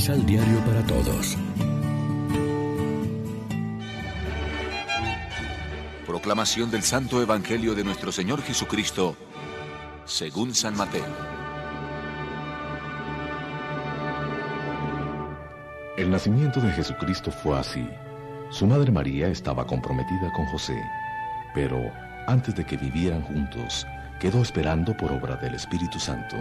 Misal 0.00 0.24
Diario 0.24 0.58
para 0.60 0.82
Todos. 0.86 1.36
Proclamación 6.06 6.70
del 6.70 6.82
Santo 6.82 7.20
Evangelio 7.20 7.74
de 7.74 7.84
nuestro 7.84 8.10
Señor 8.10 8.40
Jesucristo, 8.40 9.14
según 10.06 10.54
San 10.54 10.74
Mateo. 10.74 11.04
El 15.98 16.10
nacimiento 16.10 16.62
de 16.62 16.72
Jesucristo 16.72 17.30
fue 17.30 17.58
así. 17.58 17.86
Su 18.48 18.66
madre 18.66 18.90
María 18.90 19.28
estaba 19.28 19.66
comprometida 19.66 20.32
con 20.34 20.46
José, 20.46 20.82
pero 21.54 21.78
antes 22.26 22.54
de 22.54 22.64
que 22.64 22.78
vivieran 22.78 23.20
juntos, 23.20 23.86
quedó 24.18 24.40
esperando 24.40 24.96
por 24.96 25.12
obra 25.12 25.36
del 25.36 25.56
Espíritu 25.56 26.00
Santo. 26.00 26.36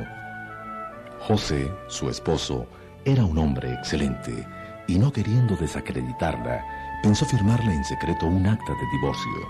José, 1.20 1.70
su 1.90 2.10
esposo, 2.10 2.66
era 3.06 3.24
un 3.24 3.38
hombre 3.38 3.74
excelente 3.74 4.46
y 4.88 4.98
no 4.98 5.12
queriendo 5.12 5.56
desacreditarla, 5.56 6.66
pensó 7.02 7.26
firmarle 7.26 7.74
en 7.74 7.84
secreto 7.84 8.26
un 8.26 8.46
acta 8.46 8.74
de 8.74 8.98
divorcio. 8.98 9.48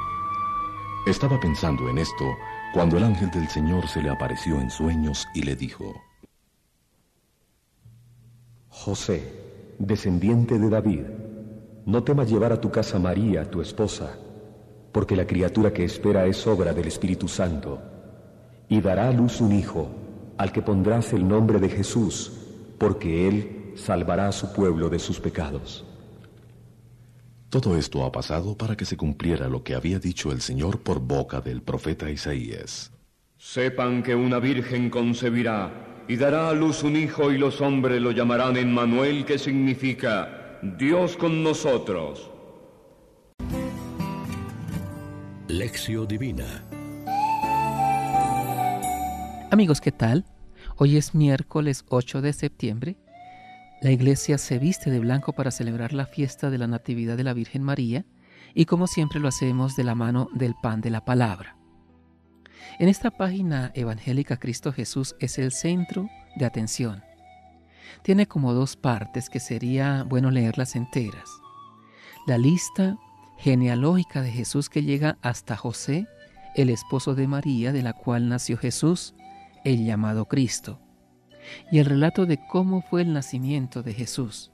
Estaba 1.08 1.40
pensando 1.40 1.90
en 1.90 1.98
esto 1.98 2.26
cuando 2.74 2.98
el 2.98 3.04
ángel 3.04 3.32
del 3.32 3.48
Señor 3.48 3.88
se 3.88 4.02
le 4.02 4.10
apareció 4.10 4.60
en 4.60 4.70
sueños 4.70 5.28
y 5.34 5.44
le 5.44 5.56
dijo, 5.56 5.94
José, 8.70 9.76
descendiente 9.80 10.60
de 10.60 10.70
David, 10.70 11.06
no 11.86 12.04
temas 12.04 12.30
llevar 12.30 12.54
a 12.54 12.62
tu 12.62 12.70
casa 12.70 13.00
María, 13.00 13.50
tu 13.50 13.62
esposa, 13.62 14.18
porque 14.92 15.16
la 15.16 15.26
criatura 15.26 15.74
que 15.74 15.86
espera 15.86 16.26
es 16.26 16.46
obra 16.46 16.74
del 16.74 16.88
Espíritu 16.88 17.28
Santo, 17.28 17.80
y 18.68 18.82
dará 18.82 19.08
a 19.08 19.12
luz 19.12 19.42
un 19.42 19.54
hijo, 19.54 19.90
al 20.38 20.52
que 20.52 20.62
pondrás 20.62 21.14
el 21.14 21.28
nombre 21.28 21.60
de 21.60 21.70
Jesús, 21.70 22.39
porque 22.80 23.28
él 23.28 23.74
salvará 23.76 24.28
a 24.28 24.32
su 24.32 24.52
pueblo 24.54 24.90
de 24.90 25.00
sus 25.00 25.20
pecados. 25.20 25.86
Todo 27.50 27.78
esto 27.78 28.04
ha 28.06 28.12
pasado 28.12 28.56
para 28.58 28.78
que 28.78 28.86
se 28.86 28.96
cumpliera 28.96 29.48
lo 29.48 29.64
que 29.64 29.76
había 29.76 30.00
dicho 30.00 30.32
el 30.32 30.42
Señor 30.42 30.80
por 30.80 31.00
boca 31.00 31.42
del 31.42 31.62
profeta 31.62 32.10
Isaías. 32.10 32.92
Sepan 33.38 34.04
que 34.04 34.16
una 34.16 34.40
virgen 34.40 34.90
concebirá 34.90 36.04
y 36.08 36.16
dará 36.16 36.50
a 36.50 36.54
luz 36.54 36.84
un 36.84 36.96
hijo 36.96 37.32
y 37.32 37.38
los 37.38 37.62
hombres 37.62 38.02
lo 38.02 38.12
llamarán 38.12 38.58
Emmanuel, 38.58 39.26
que 39.26 39.38
significa 39.38 40.60
Dios 40.62 41.18
con 41.18 41.44
nosotros. 41.44 42.30
Lección 45.48 46.08
Divina 46.08 46.64
Amigos, 49.52 49.82
¿qué 49.82 49.92
tal? 49.92 50.26
Hoy 50.82 50.96
es 50.96 51.14
miércoles 51.14 51.84
8 51.90 52.22
de 52.22 52.32
septiembre. 52.32 52.96
La 53.82 53.92
iglesia 53.92 54.38
se 54.38 54.60
viste 54.60 54.90
de 54.90 55.02
blanco 55.02 55.34
para 55.34 55.52
celebrar 55.52 55.92
la 55.92 56.06
fiesta 56.06 56.50
de 56.50 56.58
la 56.58 56.68
Natividad 56.68 57.18
de 57.18 57.26
la 57.26 57.34
Virgen 57.34 57.64
María 57.64 58.06
y 58.54 58.64
como 58.64 58.88
siempre 58.88 59.20
lo 59.20 59.28
hacemos 59.28 59.76
de 59.76 59.84
la 59.84 59.94
mano 59.94 60.30
del 60.32 60.56
pan 60.56 60.80
de 60.80 60.90
la 60.90 61.04
palabra. 61.04 61.58
En 62.80 62.88
esta 62.88 63.12
página 63.12 63.74
evangélica 63.76 64.38
Cristo 64.38 64.72
Jesús 64.72 65.18
es 65.20 65.38
el 65.38 65.52
centro 65.52 66.10
de 66.38 66.46
atención. 66.46 67.04
Tiene 68.02 68.28
como 68.28 68.54
dos 68.54 68.78
partes 68.78 69.30
que 69.30 69.42
sería 69.42 70.06
bueno 70.08 70.32
leerlas 70.32 70.78
enteras. 70.78 71.30
La 72.26 72.38
lista 72.38 72.98
genealógica 73.38 74.22
de 74.22 74.32
Jesús 74.32 74.70
que 74.70 74.84
llega 74.84 75.18
hasta 75.22 75.58
José, 75.58 76.08
el 76.56 76.70
esposo 76.70 77.16
de 77.16 77.28
María, 77.28 77.74
de 77.74 77.84
la 77.84 77.92
cual 77.92 78.30
nació 78.30 78.56
Jesús, 78.56 79.14
el 79.64 79.86
llamado 79.86 80.26
Cristo, 80.26 80.80
y 81.72 81.80
el 81.80 81.86
relato 81.86 82.26
de 82.26 82.40
cómo 82.48 82.82
fue 82.82 83.02
el 83.02 83.14
nacimiento 83.14 83.84
de 83.84 83.94
Jesús. 83.94 84.52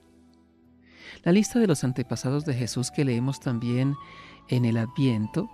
La 1.23 1.31
lista 1.31 1.59
de 1.59 1.67
los 1.67 1.83
antepasados 1.83 2.45
de 2.45 2.53
Jesús 2.53 2.91
que 2.91 3.05
leemos 3.05 3.39
también 3.39 3.95
en 4.49 4.65
el 4.65 4.77
Adviento 4.77 5.49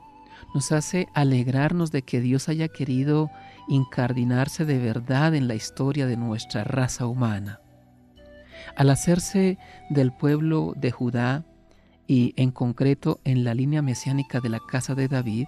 nos 0.53 0.71
hace 0.71 1.07
alegrarnos 1.13 1.91
de 1.91 2.01
que 2.01 2.19
Dios 2.19 2.49
haya 2.49 2.67
querido 2.67 3.29
incardinarse 3.67 4.65
de 4.65 4.79
verdad 4.79 5.35
en 5.35 5.47
la 5.47 5.55
historia 5.55 6.07
de 6.07 6.17
nuestra 6.17 6.63
raza 6.63 7.05
humana. 7.05 7.61
Al 8.75 8.89
hacerse 8.89 9.57
del 9.89 10.11
pueblo 10.11 10.73
de 10.75 10.91
Judá 10.91 11.45
y 12.07 12.33
en 12.35 12.51
concreto 12.51 13.19
en 13.23 13.43
la 13.43 13.53
línea 13.53 13.81
mesiánica 13.81 14.39
de 14.39 14.49
la 14.49 14.59
casa 14.59 14.95
de 14.95 15.07
David, 15.07 15.47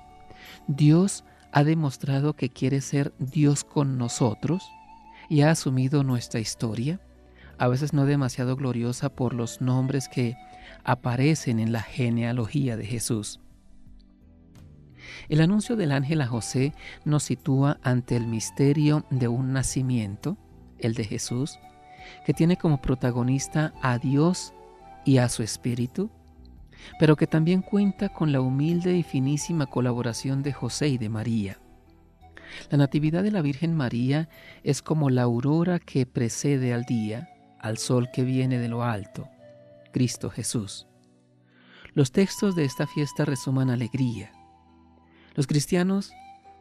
Dios 0.68 1.24
ha 1.53 1.64
demostrado 1.64 2.34
que 2.36 2.50
quiere 2.50 2.81
ser 2.81 3.14
Dios 3.19 3.64
con 3.64 4.00
nosotros 4.00 4.72
y 5.30 5.41
ha 5.41 5.52
asumido 5.52 6.03
nuestra 6.03 6.40
historia, 6.40 7.00
a 7.59 7.68
veces 7.68 7.94
no 7.94 8.08
demasiado 8.08 8.56
gloriosa 8.56 9.09
por 9.09 9.36
los 9.36 9.62
nombres 9.62 10.09
que 10.09 10.36
aparecen 10.84 11.59
en 11.59 11.72
la 11.72 11.81
genealogía 11.81 12.75
de 12.75 12.88
Jesús. 12.88 13.40
El 15.30 15.42
anuncio 15.42 15.75
del 15.75 15.92
ángel 15.92 16.22
a 16.22 16.28
José 16.28 16.74
nos 17.06 17.24
sitúa 17.24 17.78
ante 17.84 18.16
el 18.16 18.25
misterio 18.25 19.06
de 19.12 19.28
un 19.28 19.53
nacimiento, 19.53 20.38
el 20.80 20.96
de 20.96 21.03
Jesús, 21.03 21.59
que 22.25 22.34
tiene 22.34 22.58
como 22.58 22.81
protagonista 22.81 23.74
a 23.81 24.00
Dios 24.00 24.53
y 25.06 25.18
a 25.19 25.30
su 25.30 25.44
Espíritu, 25.44 26.09
pero 27.00 27.16
que 27.16 27.28
también 27.28 27.62
cuenta 27.62 28.10
con 28.10 28.32
la 28.32 28.42
humilde 28.42 28.96
y 28.96 29.04
finísima 29.04 29.66
colaboración 29.66 30.44
de 30.44 30.54
José 30.54 30.90
y 30.90 30.98
de 30.98 31.10
María. 31.10 31.60
La 32.70 32.78
Natividad 32.78 33.24
de 33.24 33.32
la 33.32 33.42
Virgen 33.42 33.76
María 33.76 34.30
es 34.64 34.82
como 34.82 35.10
la 35.10 35.24
aurora 35.24 35.80
que 35.80 36.06
precede 36.06 36.74
al 36.74 36.84
día, 36.84 37.30
al 37.60 37.78
sol 37.78 38.10
que 38.14 38.24
viene 38.24 38.60
de 38.60 38.68
lo 38.68 38.84
alto, 38.84 39.30
Cristo 39.92 40.30
Jesús. 40.30 40.88
Los 41.94 42.12
textos 42.12 42.56
de 42.56 42.66
esta 42.66 42.88
fiesta 42.88 43.26
resuman 43.26 43.70
alegría. 43.70 44.32
Los 45.36 45.48
cristianos 45.48 46.12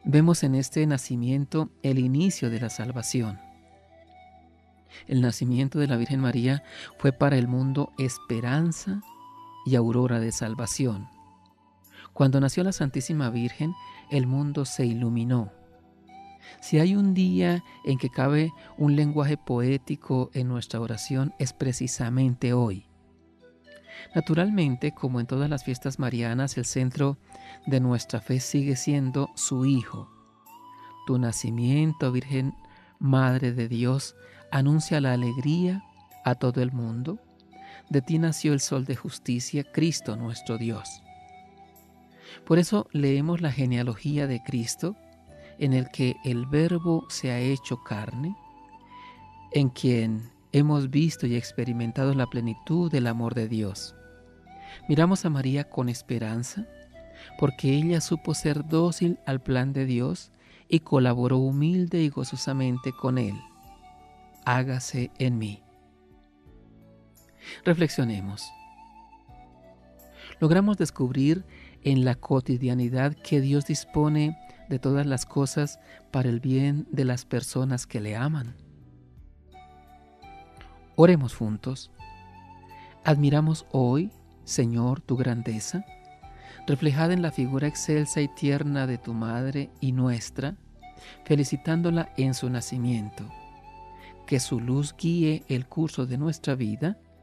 vemos 0.03 0.43
en 0.43 0.55
este 0.55 0.85
nacimiento 0.85 1.69
el 1.81 1.99
inicio 1.99 2.49
de 2.49 2.59
la 2.59 2.69
salvación. 2.69 3.39
El 5.07 5.21
nacimiento 5.21 5.79
de 5.79 5.87
la 5.87 5.97
Virgen 5.97 6.19
María 6.19 6.63
fue 6.99 7.11
para 7.11 7.37
el 7.37 7.47
mundo 7.47 7.93
esperanza 7.97 9.01
y 9.65 9.75
aurora 9.75 10.19
de 10.19 10.31
salvación. 10.31 11.07
Cuando 12.13 12.39
nació 12.39 12.63
la 12.63 12.71
Santísima 12.71 13.29
Virgen, 13.29 13.73
el 14.11 14.27
mundo 14.27 14.65
se 14.65 14.85
iluminó. 14.85 15.51
Si 16.61 16.79
hay 16.79 16.95
un 16.95 17.13
día 17.13 17.63
en 17.83 17.97
que 17.97 18.09
cabe 18.09 18.51
un 18.77 18.95
lenguaje 18.95 19.37
poético 19.37 20.29
en 20.33 20.47
nuestra 20.47 20.79
oración, 20.79 21.33
es 21.39 21.53
precisamente 21.53 22.53
hoy. 22.53 22.85
Naturalmente, 24.13 24.93
como 24.93 25.19
en 25.19 25.25
todas 25.25 25.49
las 25.49 25.63
fiestas 25.63 25.99
marianas, 25.99 26.57
el 26.57 26.65
centro 26.65 27.17
de 27.65 27.79
nuestra 27.79 28.21
fe 28.21 28.39
sigue 28.39 28.75
siendo 28.75 29.29
su 29.35 29.65
Hijo. 29.65 30.09
Tu 31.07 31.17
nacimiento, 31.17 32.11
Virgen 32.11 32.53
Madre 32.99 33.53
de 33.53 33.67
Dios, 33.67 34.15
anuncia 34.51 35.01
la 35.01 35.13
alegría 35.13 35.83
a 36.23 36.35
todo 36.35 36.61
el 36.61 36.71
mundo 36.71 37.19
de 37.89 38.01
ti 38.01 38.19
nació 38.19 38.53
el 38.53 38.59
sol 38.59 38.85
de 38.85 38.95
justicia, 38.95 39.63
Cristo 39.63 40.15
nuestro 40.15 40.57
Dios. 40.57 41.03
Por 42.45 42.59
eso 42.59 42.87
leemos 42.91 43.41
la 43.41 43.51
genealogía 43.51 44.27
de 44.27 44.41
Cristo, 44.43 44.95
en 45.59 45.73
el 45.73 45.89
que 45.89 46.15
el 46.25 46.45
Verbo 46.45 47.05
se 47.09 47.31
ha 47.31 47.39
hecho 47.39 47.83
carne, 47.83 48.35
en 49.51 49.69
quien 49.69 50.31
hemos 50.51 50.89
visto 50.89 51.27
y 51.27 51.35
experimentado 51.35 52.13
la 52.13 52.27
plenitud 52.27 52.91
del 52.91 53.07
amor 53.07 53.33
de 53.33 53.47
Dios. 53.47 53.95
Miramos 54.89 55.25
a 55.25 55.29
María 55.29 55.69
con 55.69 55.89
esperanza, 55.89 56.65
porque 57.39 57.73
ella 57.73 58.01
supo 58.01 58.33
ser 58.33 58.67
dócil 58.67 59.19
al 59.25 59.41
plan 59.41 59.73
de 59.73 59.85
Dios 59.85 60.31
y 60.67 60.79
colaboró 60.79 61.37
humilde 61.37 62.01
y 62.01 62.09
gozosamente 62.09 62.91
con 62.91 63.17
Él. 63.17 63.35
Hágase 64.45 65.11
en 65.19 65.37
mí. 65.37 65.62
Reflexionemos. 67.63 68.51
Logramos 70.39 70.77
descubrir 70.77 71.45
en 71.83 72.05
la 72.05 72.15
cotidianidad 72.15 73.15
que 73.15 73.41
Dios 73.41 73.65
dispone 73.65 74.37
de 74.69 74.79
todas 74.79 75.05
las 75.05 75.25
cosas 75.25 75.79
para 76.11 76.29
el 76.29 76.39
bien 76.39 76.87
de 76.91 77.05
las 77.05 77.25
personas 77.25 77.85
que 77.85 77.99
le 77.99 78.15
aman. 78.15 78.55
Oremos 80.95 81.35
juntos. 81.35 81.91
Admiramos 83.03 83.65
hoy, 83.71 84.11
Señor, 84.43 85.01
tu 85.01 85.17
grandeza, 85.17 85.85
reflejada 86.67 87.13
en 87.13 87.21
la 87.21 87.31
figura 87.31 87.67
excelsa 87.67 88.21
y 88.21 88.27
tierna 88.27 88.87
de 88.87 88.97
tu 88.97 89.13
Madre 89.13 89.69
y 89.81 89.91
nuestra, 89.91 90.55
felicitándola 91.25 92.13
en 92.15 92.33
su 92.33 92.49
nacimiento. 92.49 93.29
Que 94.25 94.39
su 94.39 94.59
luz 94.59 94.95
guíe 94.97 95.43
el 95.49 95.67
curso 95.67 96.05
de 96.05 96.17
nuestra 96.17 96.55
vida 96.55 96.97